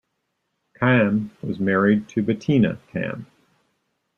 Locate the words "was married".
1.43-2.09